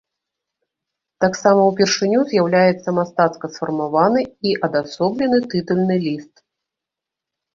Таксама 1.23 1.65
упершыню 1.71 2.19
з'яўляецца 2.31 2.89
мастацка 2.99 3.45
сфармаваны 3.57 4.21
і 4.51 4.53
адасоблены 4.69 5.37
тытульны 5.51 5.95
ліст. 6.07 6.33